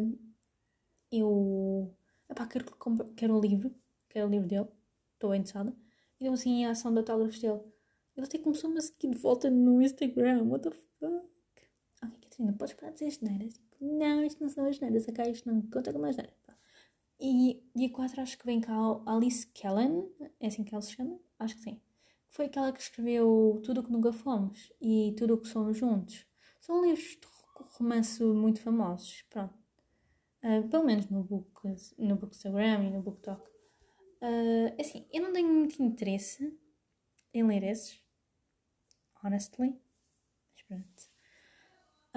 [1.12, 1.92] eu.
[2.30, 2.66] Epá, quero,
[3.16, 3.74] quero o livro,
[4.10, 4.68] quero o livro dele,
[5.14, 5.76] estou interessada.
[6.22, 7.62] Então, assim, a ação de autógrafos dele.
[8.16, 11.37] Ele até começou-me a seguir de volta no Instagram, what the fuck?
[12.38, 13.54] Ok, Catarina, podes parar de dizer as neiras?
[13.54, 16.34] Tipo, não, isto não são as neiras, ok, isto não conta como neiras.
[17.20, 18.74] E dia 4 acho que vem cá
[19.08, 20.08] Alice Kellen,
[20.40, 21.20] é assim que ela se chama?
[21.40, 21.82] Acho que sim.
[22.30, 26.28] Foi aquela que escreveu Tudo o que Nunca Fomos e Tudo o que Somos Juntos.
[26.60, 27.28] São livros de
[27.80, 29.54] romance muito famosos, pronto.
[30.44, 31.50] Uh, pelo menos no, book,
[31.98, 33.42] no Bookstagram e no BookTok.
[34.22, 36.56] Uh, assim, eu não tenho muito interesse
[37.34, 38.00] em ler esses,
[39.24, 39.76] honestly.
[40.54, 41.07] Mas pronto.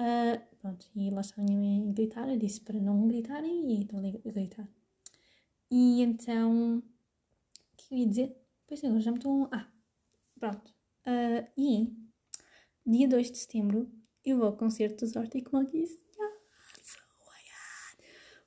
[0.01, 2.27] Uh, pronto, e lá está a minha mãe a gritar.
[2.27, 4.67] Eu disse para não gritarem e estou a gritar.
[5.69, 6.79] E então.
[6.79, 6.83] O
[7.77, 8.35] que eu ia dizer?
[8.65, 9.47] Pois agora já me estou.
[9.51, 9.67] Ah,
[10.39, 10.73] pronto.
[11.05, 11.93] Uh, e
[12.85, 13.91] dia 2 de setembro
[14.25, 15.91] eu vou ao concerto dos Arctic Monkeys.
[16.17, 16.35] Yeah,
[16.83, 16.99] so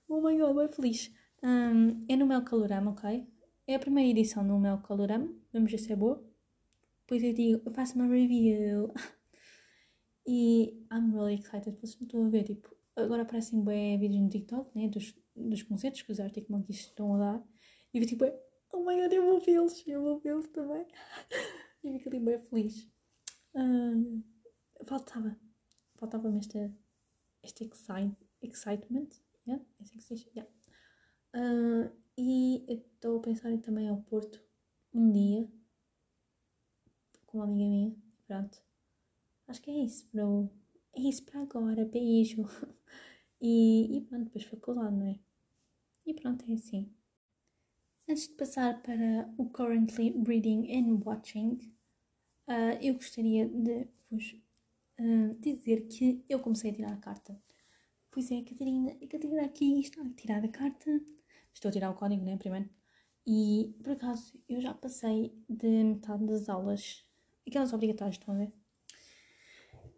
[0.08, 1.12] oh my god, bem feliz.
[1.42, 3.26] Um, é no Mel Calorama, ok?
[3.66, 5.32] É a primeira edição do Mel Calorama.
[5.52, 6.24] Vamos ver se é boa.
[7.02, 8.92] Depois eu digo, eu faço uma review.
[10.26, 11.76] e I'm really excited.
[11.80, 14.88] Vocês não estão a ver, tipo, agora aparecem bem vídeos no TikTok, né?
[14.88, 17.48] Dos, dos concertos que os Arctic Monkeys estão a dar.
[17.92, 18.24] E eu tipo,
[18.72, 20.86] oh my god, eu vou vê-los, eu vou vê-los também.
[21.84, 22.90] e fico ali bem feliz.
[23.54, 24.22] Uh,
[24.84, 25.36] faltava,
[25.94, 26.72] faltava-me este,
[27.42, 29.08] este excite, excitement,
[29.46, 29.64] yeah?
[29.78, 30.50] é assim que se diz, yeah.
[31.34, 34.40] Uh, e estou a pensar em também ao Porto
[34.92, 35.48] um dia
[37.26, 37.96] com uma amiga minha.
[38.26, 38.62] Pronto.
[39.46, 40.50] Acho que é isso para o...
[40.94, 41.84] É isso para agora.
[41.84, 42.44] Beijo.
[43.46, 45.18] E, e pronto, depois faculdade, não é?
[46.06, 46.90] E pronto, é assim.
[48.08, 51.58] Antes de passar para o Currently Reading and Watching,
[52.48, 54.32] uh, eu gostaria de vos
[54.98, 57.38] uh, dizer que eu comecei a tirar a carta.
[58.10, 61.00] Pois é, a Catarina, a Catarina aqui está a tirar a carta.
[61.52, 62.70] Estou a tirar o código, né, primeiro.
[63.26, 67.04] E, por acaso, eu já passei de metade das aulas,
[67.46, 68.52] aquelas obrigatórias, estão a ver?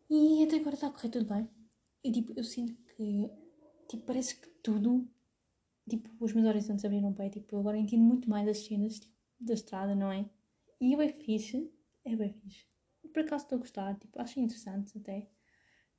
[0.08, 1.48] E até agora está a correr tudo bem.
[2.04, 3.28] E, tipo, eu sinto que,
[3.88, 5.08] tipo, parece que tudo,
[5.88, 9.14] tipo, os meus horizontes abriram bem, tipo, eu agora entendo muito mais as cenas, tipo,
[9.40, 10.28] da estrada, não é?
[10.80, 11.70] E é bem fixe,
[12.04, 12.66] é bem fixe.
[13.12, 15.28] Por acaso estou a gostar, tipo, acho interessante até.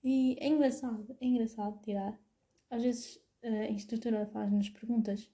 [0.03, 2.17] E é engraçado, é engraçado tirar.
[2.69, 5.29] Às vezes a instrutora faz-nos perguntas,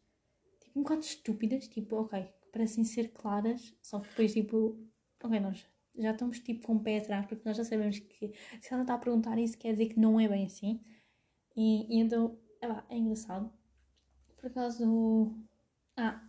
[0.61, 4.79] tipo, um bocado estúpidas, tipo, ok, parecem ser claras, só que depois, tipo,
[5.23, 5.65] ok, nós
[5.97, 8.95] já estamos, tipo, com o pé atrás, porque nós já sabemos que se ela está
[8.95, 10.81] a perguntar isso, quer dizer que não é bem assim.
[11.55, 13.51] E, e então, é, lá, é engraçado.
[14.37, 15.35] Por acaso,
[15.97, 16.21] ah,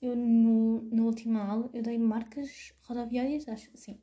[0.00, 4.00] eu no, no último aula eu dei marcas rodoviárias, acho que sim.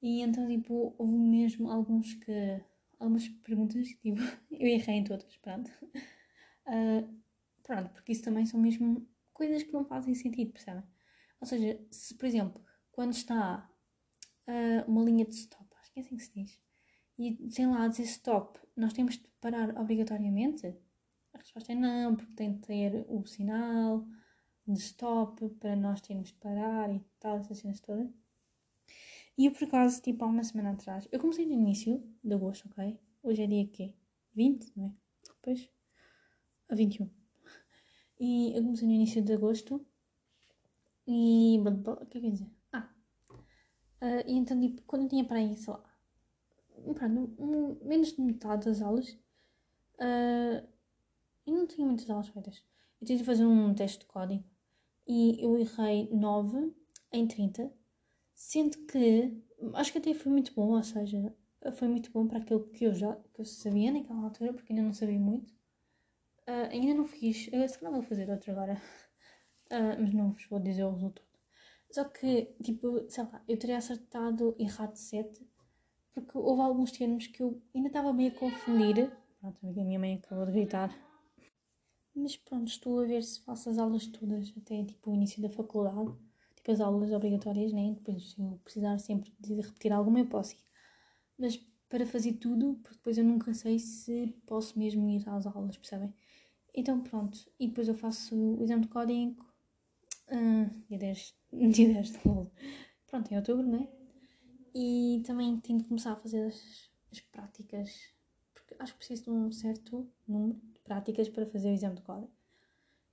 [0.00, 2.62] E então, tipo, houve mesmo alguns que.
[2.98, 5.70] algumas perguntas, tipo, eu errei em todas, pronto.
[6.66, 7.20] Uh,
[7.62, 10.84] pronto, porque isso também são mesmo coisas que não fazem sentido, percebem?
[11.40, 13.68] Ou seja, se por exemplo, quando está
[14.48, 16.60] uh, uma linha de stop, acho que é assim que se diz,
[17.18, 20.66] e tem lá dizer stop, nós temos de parar obrigatoriamente?
[21.32, 24.06] A resposta é não, porque tem de ter o sinal
[24.66, 28.08] de stop para nós termos de parar e tal, essas cenas todas.
[29.36, 32.68] E eu, por acaso, tipo, há uma semana atrás, eu comecei no início de agosto,
[32.68, 32.98] ok?
[33.22, 33.94] Hoje é dia quê?
[34.34, 34.92] 20, não é?
[35.24, 35.68] Depois,
[36.68, 37.08] a 21.
[38.20, 39.84] E eu comecei no início de agosto
[41.06, 41.58] e.
[41.58, 42.57] O que é que eu ia dizer?
[44.00, 45.84] Uh, e então, tipo, quando eu tinha para aí, sei lá,
[46.94, 49.10] pronto, um, menos de metade das aulas.
[49.94, 50.66] Uh,
[51.46, 52.62] e não tinha muitas aulas feitas.
[53.00, 54.44] Eu tive de fazer um teste de código
[55.06, 56.74] e eu errei 9
[57.12, 57.72] em 30,
[58.34, 59.42] sendo que
[59.74, 61.34] acho que até foi muito bom, ou seja,
[61.72, 64.84] foi muito bom para aquilo que eu já que eu sabia naquela altura, porque ainda
[64.84, 65.52] não sabia muito.
[66.46, 68.74] Uh, ainda não fiz, eu se calhar vou fazer outro agora,
[69.72, 71.27] uh, mas não vos vou dizer o resultado.
[71.90, 75.46] Só que, tipo, sei lá, eu teria acertado errado 7
[76.20, 79.10] porque houve alguns termos que eu ainda estava meio a confundir.
[79.40, 80.94] Pronto, a minha mãe acabou de gritar.
[82.14, 85.48] Mas pronto, estou a ver se faço as aulas todas até tipo o início da
[85.48, 86.12] faculdade.
[86.56, 87.92] Tipo as aulas obrigatórias, né?
[87.94, 90.64] Depois se eu precisar sempre de repetir alguma eu posso ir.
[91.38, 91.56] Mas
[91.88, 96.12] para fazer tudo, porque depois eu nunca sei se posso mesmo ir às aulas, percebem?
[96.74, 99.42] Então pronto, e depois eu faço o exame de código
[100.30, 102.52] uh, dia 10, dia 10 de LOL.
[103.06, 103.88] Pronto, em outubro, né?
[104.74, 107.90] E também tenho de começar a fazer as, as práticas,
[108.54, 112.02] porque acho que preciso de um certo número de práticas para fazer o exame de
[112.02, 112.30] código.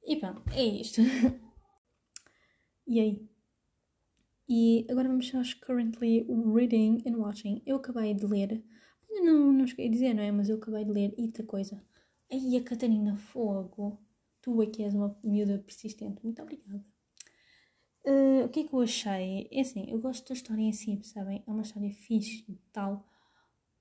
[0.03, 1.01] E pronto, é isto.
[2.85, 3.29] e aí?
[4.47, 7.61] E agora vamos aos currently reading and watching.
[7.65, 8.63] Eu acabei de ler,
[9.09, 10.31] não, não cheguei a dizer, não é?
[10.31, 11.81] Mas eu acabei de ler outra coisa.
[12.31, 13.99] Aí a Catarina Fogo,
[14.41, 16.23] tu é que és uma miúda persistente.
[16.23, 16.85] Muito obrigada.
[18.05, 19.47] Uh, o que é que eu achei?
[19.51, 21.43] É assim, eu gosto da história em si, sabem?
[21.47, 23.05] É uma história fixe e tal.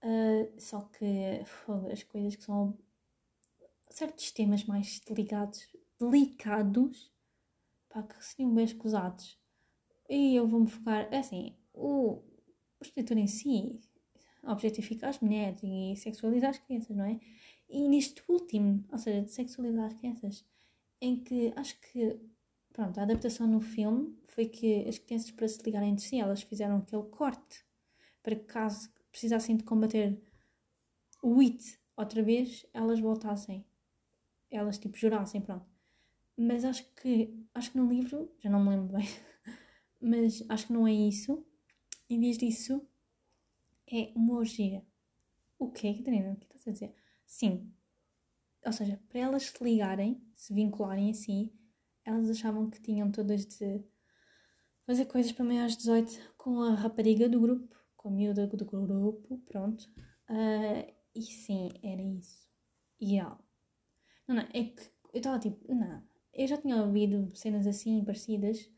[0.02, 1.04] Uh, só que
[1.92, 2.76] as coisas que são
[3.88, 5.66] certos temas mais delicados,
[6.00, 7.12] delicados
[7.88, 9.38] pá, que seriam bem escusados.
[10.08, 13.80] E eu vou-me focar, é assim, o, o escritor em si
[14.42, 17.18] objetifica as mulheres e sexualizar as crianças, não é?
[17.68, 20.44] E neste último, ou seja, de sexualizar as crianças,
[21.00, 22.20] em que acho que,
[22.74, 26.42] pronto, a adaptação no filme foi que as crianças, para se ligarem entre si, elas
[26.42, 27.64] fizeram aquele corte
[28.22, 30.20] para que, caso precisassem de combater
[31.22, 33.64] o IT outra vez, elas voltassem.
[34.50, 35.64] Elas, tipo, jurassem, pronto.
[36.37, 39.06] Mas acho que, acho que no livro, já não me lembro bem,
[40.02, 41.46] mas acho que não é isso.
[42.10, 42.84] Em vez disso,
[43.87, 44.84] é uma orgia.
[45.58, 46.32] O quê, Catarina?
[46.32, 46.94] O que estás a dizer?
[47.24, 47.72] Sim.
[48.66, 51.52] Ou seja, para elas se ligarem, se vincularem assim,
[52.04, 53.84] elas achavam que tinham todas de
[54.86, 58.64] fazer coisas para maiores de 18 com a rapariga do grupo, com a miúda do
[58.64, 59.82] grupo, pronto.
[60.28, 62.46] Uh, e sim, era isso.
[63.00, 63.38] Ideal.
[64.26, 68.70] Não, não, é que eu estava tipo, não, eu já tinha ouvido cenas assim parecidas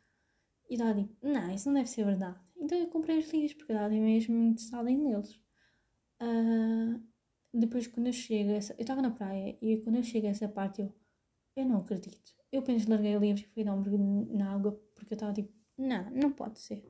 [0.68, 2.38] e estava tipo, não, isso não deve ser verdade.
[2.56, 5.40] Então eu comprei os livros porque estava mesmo interessada em lê-los.
[6.20, 7.00] Uh,
[7.52, 10.48] depois, quando eu chego, essa, eu estava na praia e quando eu chego a essa
[10.48, 10.94] parte, eu,
[11.56, 12.35] eu não acredito.
[12.52, 15.32] Eu apenas larguei o livro e fui dar um mergulho na água porque eu estava
[15.32, 16.84] tipo, não, não pode ser.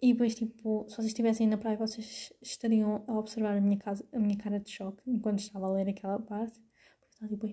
[0.00, 4.04] E depois, tipo, se vocês estivessem na praia, vocês estariam a observar a minha, casa,
[4.12, 6.58] a minha cara de choque enquanto estava a ler aquela parte.
[6.98, 7.46] Porque estava tipo,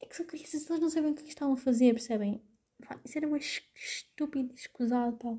[0.00, 2.42] é que são crianças, elas não sabem o que, é estavam a fazer, percebem?
[3.04, 5.38] Isso era mais estúpido, escusado, pá.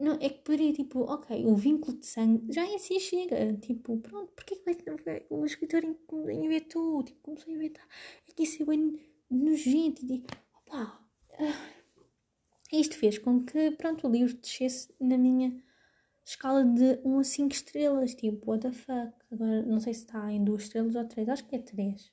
[0.00, 3.56] Não, é que poderia, tipo, ok, o vínculo de sangue já é assim chega.
[3.58, 4.90] Tipo, pronto, porque é que
[5.30, 5.84] o escritor
[6.32, 7.04] inventou?
[7.04, 7.86] Tipo, começou a inventar.
[8.28, 8.98] É que isso é bem
[9.30, 10.04] nojento.
[10.04, 11.00] E, opá,
[11.40, 11.74] uh,
[12.72, 15.62] isto fez com que, pronto, o livro descesse na minha
[16.24, 18.14] escala de 1 a 5 estrelas.
[18.14, 19.14] Tipo, what the fuck.
[19.30, 21.28] Agora, não sei se está em 2 estrelas ou 3.
[21.28, 22.12] Acho que é 3.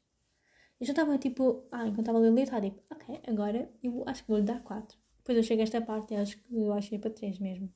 [0.80, 4.24] Eu já estava tipo, ah, enquanto estava a ler, estava tipo, ok, agora eu acho
[4.24, 4.98] que vou-lhe dar 4.
[5.18, 7.72] Depois eu chego a esta parte e acho que eu achei para 3 mesmo.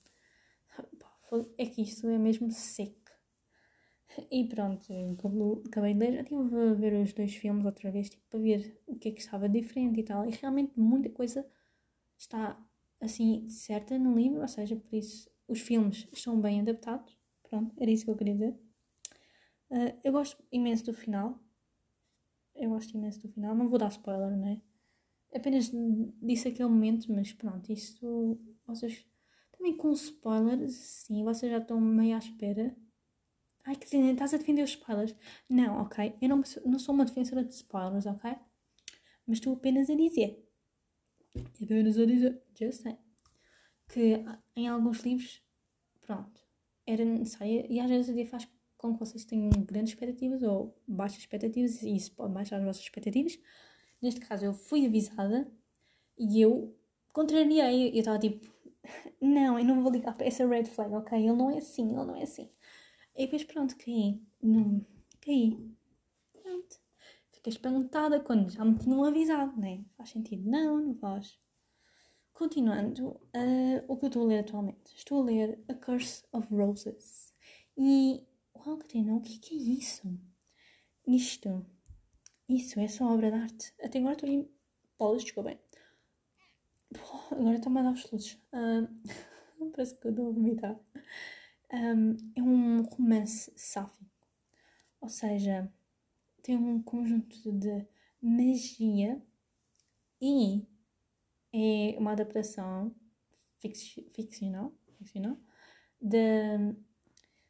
[1.58, 3.05] É que isto é mesmo seco.
[4.32, 4.86] E pronto,
[5.66, 8.82] acabei de ler, já estive a ver os dois filmes outra vez, tipo, para ver
[8.88, 10.28] o que é que estava diferente e tal.
[10.28, 11.46] E realmente muita coisa
[12.18, 12.58] está
[13.02, 17.18] assim certa no livro, ou seja, por isso os filmes estão bem adaptados.
[17.44, 18.56] Pronto, era isso que eu queria dizer.
[19.70, 21.40] Uh, eu gosto imenso do final,
[22.56, 23.54] eu gosto imenso do final.
[23.56, 24.62] Não vou dar spoiler, não é?
[25.34, 25.70] Apenas
[26.22, 28.40] disse aquele momento, mas pronto, isso.
[28.66, 29.06] Vocês.
[29.52, 32.76] Também com spoilers, sim, vocês já estão meio à espera.
[33.66, 35.16] Ai, que dizer, estás a defender os spoilers?
[35.50, 36.16] Não, ok?
[36.22, 38.36] Eu não, não sou uma defensora de spoilers, ok?
[39.26, 40.48] Mas estou apenas a dizer.
[41.62, 42.98] Apenas a dizer, just say.
[43.88, 44.24] Que
[44.56, 45.42] em alguns livros,
[46.02, 46.40] pronto,
[46.86, 47.66] era necessário.
[47.70, 48.48] E às vezes faz
[48.78, 52.84] com que vocês tenham grandes expectativas ou baixas expectativas e isso pode baixar as vossas
[52.84, 53.40] expectativas.
[54.02, 55.52] Neste caso, eu fui avisada
[56.18, 56.78] e eu
[57.12, 57.90] contrariei.
[57.90, 58.48] Eu estava tipo,
[59.20, 61.18] não, eu não vou ligar para essa red flag, ok?
[61.18, 62.50] Ele não é assim, ele não é assim.
[63.16, 64.22] E depois, pronto, caí.
[64.42, 64.86] Não,
[65.22, 65.58] caí.
[66.34, 66.80] Pronto.
[67.32, 69.86] Fiquei espantada quando já me tinham avisado, né?
[69.98, 70.50] Faz sentido?
[70.50, 71.40] Não, não faz.
[72.34, 74.94] Continuando, uh, o que eu estou a ler atualmente?
[74.96, 77.34] Estou a ler A Curse of Roses.
[77.78, 78.26] E
[78.68, 80.20] Uau, Catarina, o que, que é isso?
[81.08, 81.64] Isto.
[82.50, 83.74] Isso é só obra de arte.
[83.80, 84.50] Até agora estou em
[84.98, 85.60] polos, desculpem.
[87.30, 88.40] Agora estou mais aos luzes.
[88.52, 90.80] Um, parece que eu estou a vomitar.
[91.76, 94.06] Um, é um romance sáfico.
[95.02, 95.70] Ou seja,
[96.42, 97.86] tem um conjunto de
[98.22, 99.22] magia
[100.22, 100.66] e
[101.52, 102.96] é uma adaptação
[103.60, 105.38] ficcional, ficcional
[106.02, 106.76] de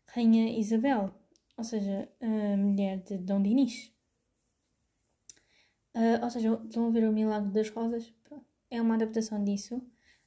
[0.07, 1.13] Rainha Isabel,
[1.55, 3.93] ou seja, a mulher de Dom Dinis.
[5.93, 8.11] Uh, ou seja, estão a ver o Milagre das Rosas?
[8.71, 9.79] É uma adaptação disso,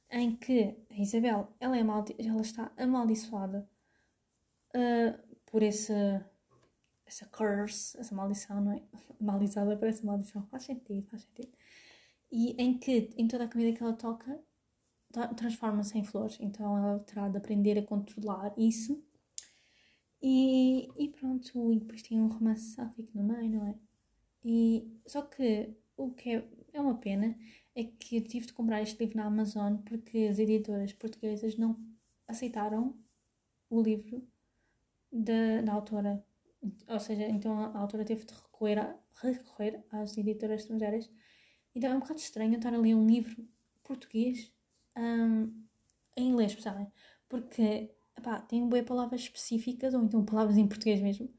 [0.09, 3.69] em que a Isabel ela, é ela está amaldiçoada
[4.75, 5.93] uh, por esse,
[7.05, 8.81] essa curse, essa maldição, não é?
[9.19, 10.45] Maldizada por essa maldição.
[10.47, 11.51] Faz sentido, faz sentido.
[12.31, 14.39] E em que, em toda a comida que ela toca,
[15.35, 16.37] transforma-se em flores.
[16.39, 19.03] Então ela terá de aprender a controlar isso
[20.21, 23.75] e, e pronto, e depois tinha um romance sáfico no meio, não é?
[24.43, 27.37] E, só que o que é, é uma pena
[27.75, 31.77] é que eu tive de comprar este livro na Amazon porque as editoras portuguesas não
[32.27, 32.97] aceitaram
[33.69, 34.27] o livro
[35.11, 36.23] da, da autora.
[36.87, 41.09] Ou seja, então a autora teve de recorrer, a, recorrer às editoras estrangeiras.
[41.73, 43.47] Então é um bocado estranho estar a ler um livro
[43.83, 44.51] português
[44.97, 45.65] um,
[46.17, 46.91] em inglês, sabem?
[47.27, 51.29] Porque epá, tem boas palavras específicas, ou então palavras em português mesmo,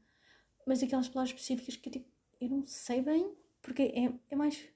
[0.65, 2.09] mas aquelas palavras específicas que tipo,
[2.39, 4.67] eu não sei bem, porque é, é mais.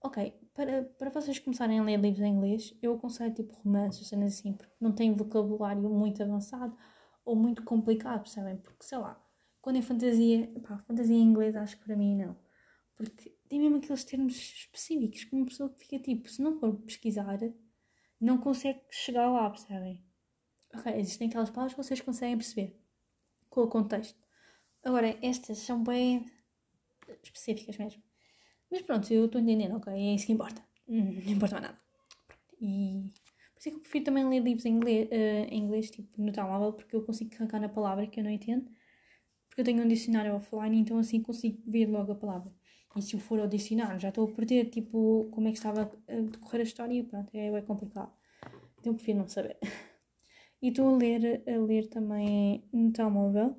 [0.00, 4.34] Ok, para, para vocês começarem a ler livros em inglês, eu aconselho tipo romances, cenas
[4.34, 6.76] assim, porque não tem vocabulário muito avançado
[7.28, 8.56] ou muito complicado, percebem?
[8.56, 9.22] Porque sei lá,
[9.60, 12.36] quando é fantasia, pá, fantasia em inglês acho que para mim não.
[12.96, 16.74] Porque tem mesmo aqueles termos específicos que uma pessoa que fica tipo, se não for
[16.80, 17.38] pesquisar,
[18.20, 20.02] não consegue chegar lá, percebem?
[20.74, 22.80] Ok, existem aquelas palavras que vocês conseguem perceber
[23.50, 24.18] com o contexto.
[24.82, 26.30] Agora, estas são bem
[27.22, 28.02] específicas mesmo.
[28.70, 29.92] Mas pronto, eu estou entendendo, ok?
[29.92, 30.62] É isso que importa.
[30.88, 31.80] Hum, não importa mais nada.
[32.60, 33.12] E
[33.58, 36.22] por isso é que eu prefiro também ler livros em inglês, uh, em inglês tipo
[36.22, 38.70] no telemóvel, porque eu consigo carregar na palavra que eu não entendo.
[39.48, 42.52] Porque eu tenho um dicionário offline, então assim consigo ver logo a palavra.
[42.96, 45.82] E se eu for ao dicionário, já estou a perder, tipo, como é que estava
[46.08, 48.12] a decorrer a história pronto, é, é complicado.
[48.80, 49.58] Então prefiro não saber.
[50.60, 53.56] E estou a ler, a ler também no telemóvel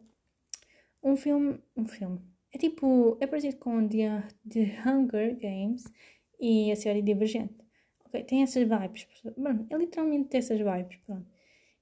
[1.02, 1.60] um filme.
[1.78, 2.20] Um filme.
[2.54, 3.18] É tipo.
[3.22, 5.86] É parecido com The, The Hunger Games
[6.39, 7.59] e a série Divergente.
[8.10, 9.07] Ok, tem essas vibes.
[9.38, 11.28] Mano, é literalmente dessas vibes, pronto.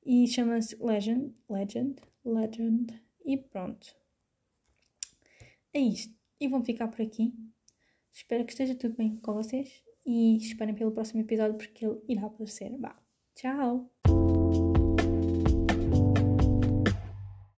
[0.06, 1.34] E chama-se Legend.
[1.50, 2.02] Legend.
[2.26, 3.02] Legend.
[3.26, 3.96] E pronto.
[5.74, 6.14] É isto.
[6.40, 7.34] E vamos ficar por aqui.
[8.14, 9.84] Espero que esteja tudo bem com vocês.
[10.06, 12.78] E esperem pelo próximo episódio porque ele irá aparecer.
[12.78, 12.98] Bah,
[13.36, 13.97] tchau!